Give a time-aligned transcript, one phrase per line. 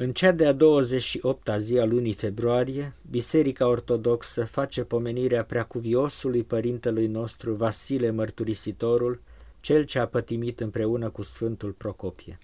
[0.00, 7.54] În cea de-a 28-a zi a lunii februarie, Biserica Ortodoxă face pomenirea preacuviosului părintelui nostru
[7.54, 9.20] Vasile Mărturisitorul,
[9.60, 12.38] cel ce a pătimit împreună cu Sfântul Procopie.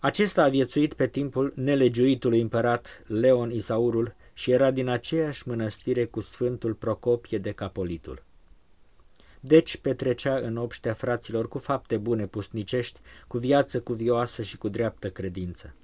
[0.00, 6.20] Acesta a viețuit pe timpul nelegiuitului împărat Leon Isaurul și era din aceeași mănăstire cu
[6.20, 8.22] Sfântul Procopie de Capolitul.
[9.40, 15.10] Deci petrecea în obștea fraților cu fapte bune pusnicești, cu viață cuvioasă și cu dreaptă
[15.10, 15.74] credință.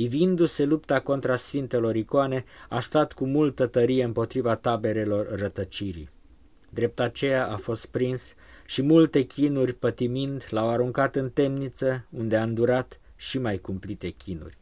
[0.00, 6.10] Ivindu-se lupta contra sfintelor icoane, a stat cu multă tărie împotriva taberelor rătăcirii.
[6.70, 8.34] Drept aceea a fost prins
[8.66, 14.58] și multe chinuri pătimind l-au aruncat în temniță, unde a îndurat și mai cumplite chinuri.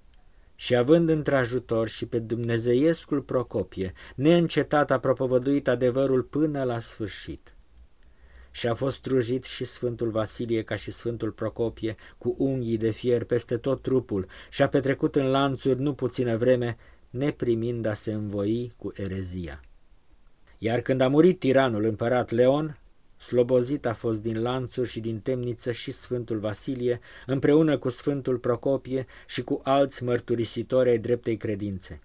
[0.54, 7.55] Și având într-ajutor și pe dumnezeiescul Procopie, neîncetat a propovăduit adevărul până la sfârșit
[8.56, 13.24] și a fost trujit și Sfântul Vasilie ca și Sfântul Procopie cu unghii de fier
[13.24, 16.76] peste tot trupul și a petrecut în lanțuri nu puțină vreme,
[17.10, 19.60] neprimind a se învoi cu erezia.
[20.58, 22.78] Iar când a murit tiranul împărat Leon,
[23.16, 29.06] slobozit a fost din lanțuri și din temniță și Sfântul Vasilie, împreună cu Sfântul Procopie
[29.26, 32.00] și cu alți mărturisitori ai dreptei credințe.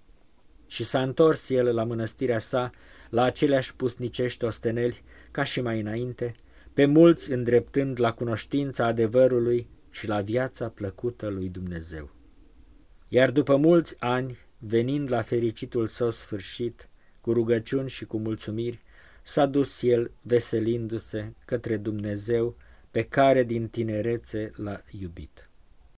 [0.68, 2.72] Și s-a întors el la mănăstirea sa,
[3.12, 6.36] la aceleași pusnicești osteneli, ca și mai înainte,
[6.74, 12.10] pe mulți îndreptând la cunoștința adevărului și la viața plăcută lui Dumnezeu.
[13.08, 16.90] Iar după mulți ani, venind la fericitul său sfârșit,
[17.22, 18.82] cu rugăciuni și cu mulțumiri,
[19.22, 22.56] s-a dus el veselindu-se către Dumnezeu
[22.92, 25.51] pe care din tinerețe l-a iubit.